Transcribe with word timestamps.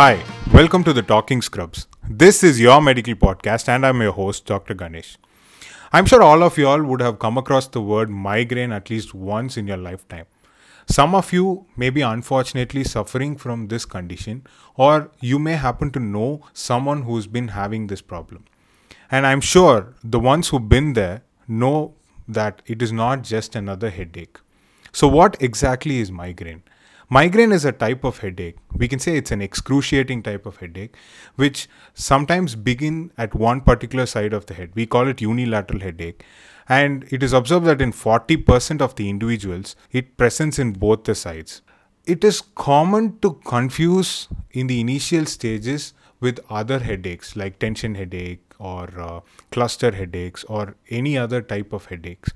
Hi, 0.00 0.24
welcome 0.50 0.82
to 0.84 0.94
the 0.94 1.02
Talking 1.02 1.42
Scrubs. 1.42 1.86
This 2.08 2.42
is 2.42 2.58
your 2.58 2.80
medical 2.80 3.14
podcast, 3.14 3.68
and 3.68 3.84
I'm 3.84 4.00
your 4.00 4.12
host, 4.12 4.46
Dr. 4.46 4.72
Ganesh. 4.72 5.18
I'm 5.92 6.06
sure 6.06 6.22
all 6.22 6.42
of 6.42 6.56
you 6.56 6.66
all 6.68 6.82
would 6.82 7.02
have 7.02 7.18
come 7.18 7.36
across 7.36 7.68
the 7.68 7.82
word 7.82 8.08
migraine 8.08 8.72
at 8.72 8.88
least 8.88 9.12
once 9.12 9.58
in 9.58 9.66
your 9.66 9.76
lifetime. 9.76 10.24
Some 10.86 11.14
of 11.14 11.34
you 11.34 11.66
may 11.76 11.90
be 11.90 12.00
unfortunately 12.00 12.82
suffering 12.82 13.36
from 13.36 13.68
this 13.68 13.84
condition, 13.84 14.46
or 14.74 15.10
you 15.20 15.38
may 15.38 15.56
happen 15.56 15.90
to 15.90 16.00
know 16.00 16.40
someone 16.54 17.02
who's 17.02 17.26
been 17.26 17.48
having 17.48 17.88
this 17.88 18.00
problem. 18.00 18.46
And 19.10 19.26
I'm 19.26 19.42
sure 19.42 19.94
the 20.02 20.18
ones 20.18 20.48
who've 20.48 20.66
been 20.66 20.94
there 20.94 21.24
know 21.46 21.92
that 22.26 22.62
it 22.64 22.80
is 22.80 22.90
not 22.90 23.20
just 23.22 23.54
another 23.54 23.90
headache. 23.90 24.38
So, 24.92 25.08
what 25.08 25.36
exactly 25.42 25.98
is 25.98 26.10
migraine? 26.10 26.62
Migraine 27.12 27.50
is 27.50 27.64
a 27.64 27.72
type 27.72 28.04
of 28.04 28.18
headache. 28.18 28.56
We 28.72 28.86
can 28.86 29.00
say 29.00 29.16
it's 29.16 29.32
an 29.32 29.42
excruciating 29.42 30.22
type 30.22 30.46
of 30.46 30.58
headache, 30.58 30.96
which 31.34 31.68
sometimes 31.92 32.54
begin 32.54 33.10
at 33.18 33.34
one 33.34 33.62
particular 33.62 34.06
side 34.06 34.32
of 34.32 34.46
the 34.46 34.54
head. 34.54 34.70
We 34.76 34.86
call 34.86 35.08
it 35.08 35.20
unilateral 35.20 35.80
headache. 35.80 36.24
And 36.68 37.04
it 37.10 37.24
is 37.24 37.32
observed 37.32 37.66
that 37.66 37.82
in 37.82 37.92
40% 37.92 38.80
of 38.80 38.94
the 38.94 39.10
individuals, 39.10 39.74
it 39.90 40.16
presents 40.16 40.60
in 40.60 40.74
both 40.74 41.02
the 41.02 41.16
sides. 41.16 41.62
It 42.06 42.22
is 42.22 42.42
common 42.54 43.18
to 43.22 43.32
confuse 43.44 44.28
in 44.52 44.68
the 44.68 44.80
initial 44.80 45.26
stages 45.26 45.94
with 46.20 46.38
other 46.48 46.78
headaches 46.78 47.34
like 47.34 47.58
tension 47.58 47.96
headache 47.96 48.54
or 48.60 48.88
uh, 49.00 49.20
cluster 49.50 49.90
headaches 49.90 50.44
or 50.44 50.76
any 50.88 51.18
other 51.18 51.42
type 51.42 51.72
of 51.72 51.86
headaches. 51.86 52.30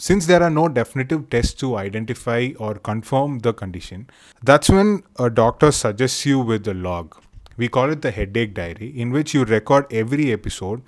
Since 0.00 0.26
there 0.26 0.44
are 0.44 0.50
no 0.50 0.68
definitive 0.68 1.28
tests 1.28 1.54
to 1.54 1.76
identify 1.76 2.50
or 2.56 2.74
confirm 2.74 3.40
the 3.40 3.52
condition, 3.52 4.08
that's 4.44 4.70
when 4.70 5.02
a 5.18 5.28
doctor 5.28 5.72
suggests 5.72 6.24
you 6.24 6.38
with 6.38 6.68
a 6.68 6.74
log. 6.74 7.16
We 7.56 7.68
call 7.68 7.90
it 7.90 8.02
the 8.02 8.12
headache 8.12 8.54
diary, 8.54 8.92
in 8.96 9.10
which 9.10 9.34
you 9.34 9.44
record 9.44 9.92
every 9.92 10.32
episode 10.32 10.82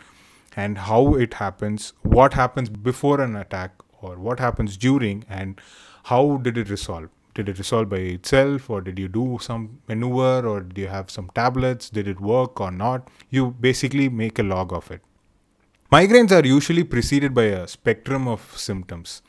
and 0.55 0.79
how 0.79 1.15
it 1.15 1.35
happens, 1.35 1.93
what 2.03 2.35
happens 2.35 2.69
before 2.69 3.21
an 3.21 3.35
attack, 3.35 3.73
or 4.01 4.17
what 4.17 4.39
happens 4.39 4.77
during, 4.77 5.25
and 5.29 5.61
how 6.05 6.37
did 6.37 6.57
it 6.57 6.71
resolve. 6.71 7.09
Did 7.35 7.49
it 7.49 7.59
resolve 7.59 7.89
by 7.89 7.97
itself, 7.97 8.71
or 8.71 8.81
did 8.81 8.97
you 8.97 9.09
do 9.09 9.39
some 9.41 9.81
maneuver, 9.89 10.47
or 10.47 10.61
did 10.61 10.79
you 10.79 10.87
have 10.87 11.11
some 11.11 11.33
tablets? 11.35 11.91
Did 11.91 12.07
it 12.07 12.21
work 12.21 12.61
or 12.61 12.71
not? 12.71 13.09
You 13.29 13.57
basically 13.59 14.09
make 14.09 14.39
a 14.39 14.45
log 14.45 14.73
of 14.73 14.89
it. 14.93 15.03
Migraines 15.93 16.31
are 16.31 16.47
usually 16.47 16.85
preceded 16.85 17.35
by 17.35 17.45
a 17.45 17.67
spectrum 17.67 18.29
of 18.29 18.57
symptoms. 18.57 19.23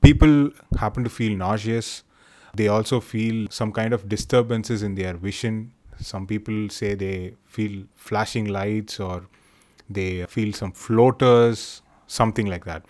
People 0.00 0.50
happen 0.78 1.02
to 1.02 1.10
feel 1.10 1.36
nauseous. 1.36 2.04
They 2.54 2.68
also 2.68 3.00
feel 3.00 3.48
some 3.50 3.72
kind 3.72 3.92
of 3.92 4.08
disturbances 4.08 4.84
in 4.84 4.94
their 4.94 5.14
vision. 5.14 5.72
Some 5.98 6.28
people 6.28 6.68
say 6.68 6.94
they 6.94 7.34
feel 7.46 7.86
flashing 7.96 8.44
lights 8.44 9.00
or 9.00 9.26
they 9.90 10.24
feel 10.26 10.52
some 10.52 10.70
floaters, 10.70 11.82
something 12.06 12.46
like 12.46 12.64
that. 12.64 12.84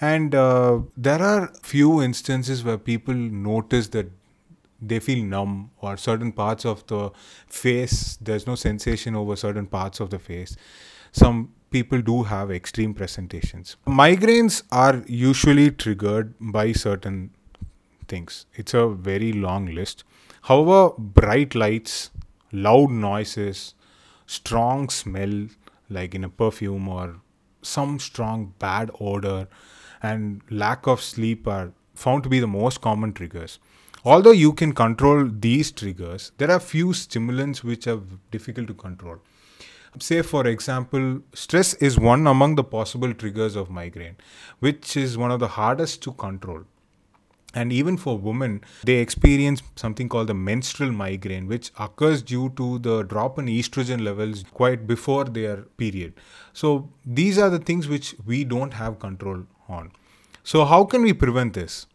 And 0.00 0.36
uh, 0.36 0.82
there 0.96 1.20
are 1.20 1.52
few 1.64 2.00
instances 2.00 2.62
where 2.62 2.78
people 2.78 3.14
notice 3.14 3.88
that 3.88 4.08
they 4.80 5.00
feel 5.00 5.24
numb 5.24 5.72
or 5.78 5.96
certain 5.96 6.30
parts 6.30 6.64
of 6.64 6.86
the 6.86 7.10
face, 7.48 8.16
there's 8.20 8.46
no 8.46 8.54
sensation 8.54 9.16
over 9.16 9.34
certain 9.34 9.66
parts 9.66 9.98
of 9.98 10.10
the 10.10 10.20
face. 10.20 10.56
Some 11.10 11.54
people 11.70 12.00
do 12.00 12.22
have 12.22 12.50
extreme 12.50 12.94
presentations. 12.94 13.76
Migraines 13.86 14.62
are 14.72 15.02
usually 15.06 15.70
triggered 15.70 16.34
by 16.40 16.72
certain 16.72 17.30
things. 18.06 18.46
It's 18.54 18.74
a 18.74 18.88
very 18.88 19.32
long 19.32 19.66
list. 19.66 20.04
However, 20.42 20.94
bright 20.98 21.54
lights, 21.54 22.10
loud 22.52 22.90
noises, 22.90 23.74
strong 24.26 24.88
smell 24.88 25.48
like 25.90 26.14
in 26.14 26.24
a 26.24 26.28
perfume 26.28 26.88
or 26.88 27.20
some 27.62 27.98
strong 27.98 28.54
bad 28.58 28.90
odor 29.00 29.48
and 30.02 30.40
lack 30.50 30.86
of 30.86 31.02
sleep 31.02 31.46
are 31.46 31.72
found 31.94 32.22
to 32.22 32.28
be 32.28 32.40
the 32.40 32.46
most 32.46 32.80
common 32.80 33.12
triggers. 33.12 33.58
Although 34.04 34.30
you 34.30 34.52
can 34.52 34.72
control 34.72 35.28
these 35.28 35.72
triggers, 35.72 36.30
there 36.38 36.50
are 36.50 36.60
few 36.60 36.92
stimulants 36.92 37.64
which 37.64 37.86
are 37.86 38.00
difficult 38.30 38.68
to 38.68 38.74
control. 38.74 39.18
Say, 40.00 40.22
for 40.22 40.46
example, 40.46 41.20
stress 41.34 41.74
is 41.74 41.98
one 41.98 42.26
among 42.26 42.54
the 42.54 42.64
possible 42.64 43.12
triggers 43.14 43.56
of 43.56 43.70
migraine, 43.70 44.16
which 44.60 44.96
is 44.96 45.18
one 45.18 45.30
of 45.30 45.40
the 45.40 45.48
hardest 45.48 46.02
to 46.02 46.12
control. 46.12 46.64
And 47.54 47.72
even 47.72 47.96
for 47.96 48.18
women, 48.18 48.62
they 48.84 48.96
experience 48.96 49.62
something 49.74 50.08
called 50.08 50.28
the 50.28 50.34
menstrual 50.34 50.92
migraine, 50.92 51.46
which 51.48 51.72
occurs 51.78 52.22
due 52.22 52.50
to 52.50 52.78
the 52.78 53.02
drop 53.02 53.38
in 53.38 53.46
estrogen 53.46 54.02
levels 54.02 54.44
quite 54.52 54.86
before 54.86 55.24
their 55.24 55.62
period. 55.78 56.12
So, 56.52 56.90
these 57.04 57.38
are 57.38 57.50
the 57.50 57.58
things 57.58 57.88
which 57.88 58.14
we 58.26 58.44
don't 58.44 58.74
have 58.74 58.98
control 58.98 59.46
on. 59.68 59.92
So, 60.44 60.64
how 60.64 60.84
can 60.84 61.02
we 61.02 61.12
prevent 61.14 61.54
this? 61.54 61.86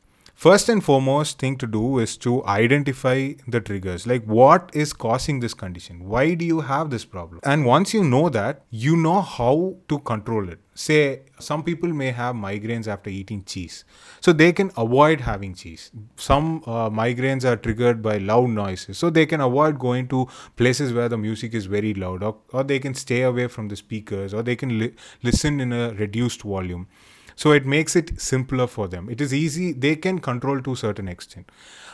First 0.43 0.67
and 0.67 0.83
foremost 0.83 1.39
thing 1.39 1.55
to 1.55 1.65
do 1.65 1.99
is 1.99 2.17
to 2.17 2.31
identify 2.45 3.31
the 3.47 3.61
triggers. 3.61 4.05
Like 4.05 4.25
what 4.25 4.71
is 4.73 4.91
causing 4.91 5.39
this 5.39 5.53
condition? 5.53 6.03
Why 6.03 6.33
do 6.33 6.43
you 6.43 6.59
have 6.59 6.89
this 6.89 7.05
problem? 7.05 7.39
And 7.43 7.65
once 7.65 7.93
you 7.93 8.03
know 8.03 8.27
that 8.27 8.65
you 8.69 8.97
know 8.97 9.21
how 9.21 9.77
to 9.87 9.99
control 9.99 10.49
it. 10.49 10.59
Say 10.75 11.21
some 11.39 11.63
people 11.63 11.93
may 11.93 12.11
have 12.11 12.35
migraines 12.35 12.89
after 12.89 13.09
eating 13.09 13.45
cheese. 13.45 13.85
So 14.19 14.33
they 14.33 14.51
can 14.51 14.69
avoid 14.75 15.21
having 15.21 15.55
cheese. 15.55 15.91
Some 16.17 16.61
uh, 16.65 16.89
migraines 16.89 17.45
are 17.45 17.55
triggered 17.55 18.01
by 18.01 18.17
loud 18.17 18.49
noises. 18.49 18.97
So 18.97 19.09
they 19.09 19.25
can 19.25 19.39
avoid 19.39 19.79
going 19.79 20.09
to 20.09 20.27
places 20.57 20.91
where 20.91 21.07
the 21.07 21.17
music 21.17 21.53
is 21.53 21.67
very 21.67 21.93
loud 21.93 22.21
or, 22.21 22.35
or 22.51 22.65
they 22.65 22.79
can 22.79 22.95
stay 22.95 23.21
away 23.21 23.47
from 23.47 23.69
the 23.69 23.77
speakers 23.77 24.33
or 24.33 24.43
they 24.43 24.57
can 24.57 24.77
li- 24.77 24.93
listen 25.21 25.61
in 25.61 25.71
a 25.71 25.93
reduced 25.93 26.41
volume 26.41 26.87
so 27.35 27.51
it 27.51 27.65
makes 27.65 27.95
it 27.95 28.19
simpler 28.19 28.67
for 28.67 28.87
them. 28.87 29.09
It 29.09 29.21
is 29.21 29.33
easy. 29.33 29.71
They 29.73 29.95
can 29.95 30.19
control 30.19 30.61
to 30.61 30.73
a 30.73 30.77
certain 30.77 31.07
extent. 31.07 31.51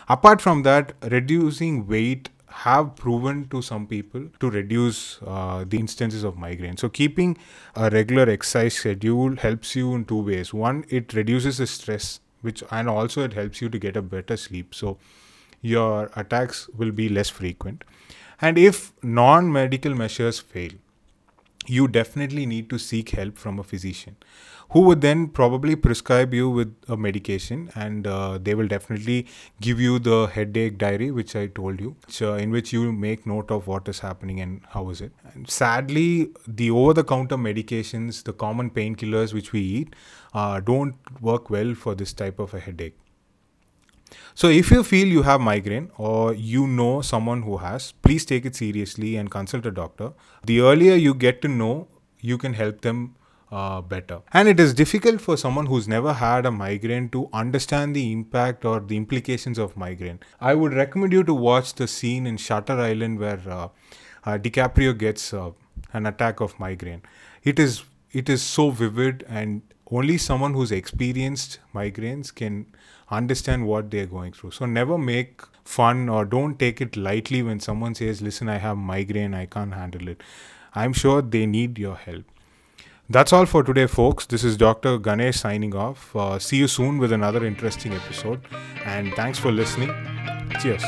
Apart 0.07 0.41
from 0.41 0.63
that 0.63 0.94
reducing 1.03 1.88
weight 1.88 2.29
have 2.47 2.95
proven 2.95 3.47
to 3.50 3.61
some 3.61 3.85
people 3.88 4.27
to 4.39 4.50
reduce 4.50 5.19
uh, 5.25 5.63
the 5.67 5.77
instances 5.77 6.23
of 6.23 6.38
migraine. 6.38 6.77
So 6.77 6.89
keeping 6.89 7.38
a 7.75 7.89
regular 7.89 8.29
exercise 8.29 8.73
schedule 8.73 9.35
helps 9.35 9.75
you 9.75 9.94
in 9.94 10.05
two 10.05 10.22
ways. 10.22 10.53
One 10.53 10.83
it 10.89 11.13
reduces 11.13 11.59
the 11.59 11.67
stress 11.67 12.19
which 12.41 12.63
and 12.71 12.89
also 12.89 13.23
it 13.23 13.33
helps 13.33 13.61
you 13.61 13.69
to 13.69 13.77
get 13.77 13.95
a 13.95 14.01
better 14.01 14.35
sleep. 14.35 14.73
So 14.73 14.97
your 15.61 16.09
attacks 16.16 16.67
will 16.69 16.91
be 16.91 17.09
less 17.09 17.29
frequent. 17.29 17.83
And 18.41 18.57
if 18.57 18.94
non 19.03 19.51
medical 19.51 19.94
measures 19.94 20.39
fail 20.39 20.71
you 21.69 21.88
definitely 21.88 22.46
need 22.46 22.69
to 22.69 22.78
seek 22.78 23.09
help 23.22 23.38
from 23.38 23.59
a 23.59 23.63
physician 23.63 24.16
who 24.72 24.81
would 24.81 25.02
then 25.02 25.28
probably 25.28 25.75
prescribe 25.75 26.34
you 26.34 26.50
with 26.50 26.75
a 26.88 26.96
medication 26.96 27.72
and 27.75 28.06
uh, 28.06 28.38
they 28.38 28.53
will 28.53 28.68
definitely 28.68 29.25
give 29.62 29.80
you 29.80 29.97
the 29.97 30.28
headache 30.28 30.78
diary 30.78 31.09
which 31.12 31.35
i 31.35 31.47
told 31.47 31.80
you 31.80 31.96
so 32.07 32.35
in 32.35 32.52
which 32.52 32.72
you 32.72 32.91
make 32.91 33.25
note 33.25 33.52
of 33.52 33.68
what 33.68 33.88
is 33.88 34.00
happening 34.00 34.40
and 34.40 34.62
how 34.69 34.90
is 34.90 35.02
it. 35.02 35.12
And 35.34 35.50
sadly 35.50 36.30
the 36.47 36.69
over 36.72 36.94
the 36.94 37.03
counter 37.03 37.38
medications 37.38 38.24
the 38.24 38.34
common 38.34 38.69
painkillers 38.69 39.34
which 39.34 39.51
we 39.51 39.62
eat 39.62 39.96
uh, 40.34 40.59
don't 40.59 40.96
work 41.22 41.50
well 41.50 41.74
for 41.74 41.96
this 41.96 42.13
type 42.13 42.40
of 42.40 42.53
a 42.53 42.59
headache 42.59 42.97
so, 44.35 44.47
if 44.47 44.71
you 44.71 44.83
feel 44.83 45.07
you 45.07 45.23
have 45.23 45.41
migraine 45.41 45.91
or 45.97 46.33
you 46.33 46.65
know 46.67 47.01
someone 47.01 47.41
who 47.44 47.57
has, 47.57 47.91
please 47.91 48.25
take 48.25 48.45
it 48.45 48.56
seriously 48.56 49.15
and 49.15 49.29
consult 49.29 49.65
a 49.65 49.71
doctor. 49.71 50.13
The 50.45 50.61
earlier 50.61 50.95
you 50.95 51.13
get 51.13 51.41
to 51.41 51.47
know, 51.47 51.88
you 52.21 52.38
can 52.38 52.53
help 52.53 52.81
them 52.81 53.15
uh, 53.51 53.81
better. 53.81 54.21
And 54.33 54.47
it 54.47 54.59
is 54.59 54.73
difficult 54.73 55.21
for 55.21 55.35
someone 55.38 55.65
who's 55.65 55.88
never 55.88 56.13
had 56.13 56.45
a 56.45 56.51
migraine 56.51 57.09
to 57.09 57.29
understand 57.33 57.95
the 57.95 58.11
impact 58.11 58.65
or 58.65 58.79
the 58.79 58.95
implications 58.95 59.57
of 59.57 59.75
migraine. 59.75 60.19
I 60.39 60.53
would 60.53 60.73
recommend 60.73 61.13
you 61.13 61.23
to 61.23 61.33
watch 61.33 61.73
the 61.73 61.88
scene 61.88 62.27
in 62.27 62.38
Shutter 62.38 62.79
Island 62.79 63.19
where 63.19 63.41
uh, 63.47 63.69
uh, 64.25 64.38
DiCaprio 64.38 64.97
gets 64.97 65.33
uh, 65.33 65.51
an 65.94 66.05
attack 66.05 66.39
of 66.39 66.59
migraine. 66.59 67.01
It 67.44 67.59
is 67.59 67.83
it 68.12 68.27
is 68.27 68.41
so 68.41 68.71
vivid 68.71 69.23
and 69.27 69.62
only 69.91 70.18
someone 70.18 70.53
who's 70.53 70.71
experienced 70.71 71.59
migraines 71.74 72.33
can 72.33 72.65
understand 73.09 73.65
what 73.65 73.89
they're 73.89 74.06
going 74.06 74.33
through. 74.33 74.51
So 74.51 74.65
never 74.65 74.97
make 74.97 75.41
fun 75.63 76.09
or 76.09 76.25
don't 76.25 76.59
take 76.59 76.81
it 76.81 76.95
lightly 76.95 77.41
when 77.41 77.59
someone 77.59 77.95
says, 77.95 78.21
Listen, 78.21 78.50
I 78.50 78.57
have 78.57 78.77
migraine, 78.77 79.33
I 79.33 79.45
can't 79.45 79.74
handle 79.74 80.07
it. 80.07 80.21
I'm 80.75 80.94
sure 80.94 81.21
they 81.21 81.45
need 81.45 81.80
your 81.80 81.95
help. 81.95 82.25
That's 83.09 83.33
all 83.33 83.47
for 83.47 83.63
today, 83.63 83.88
folks. 83.88 84.27
This 84.27 84.44
is 84.44 84.56
Dr. 84.56 85.00
Ganesh 85.00 85.38
signing 85.38 85.75
off. 85.75 86.15
Uh, 86.15 86.38
see 86.38 86.57
you 86.57 86.68
soon 86.68 87.00
with 87.00 87.12
another 87.12 87.44
interesting 87.44 87.94
episode. 87.94 88.41
And 88.86 89.12
thanks 89.15 89.39
for 89.39 89.51
listening. 89.51 89.89
Cheers. 90.62 90.83